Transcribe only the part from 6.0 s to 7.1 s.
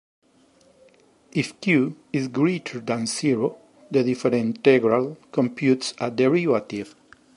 derivative.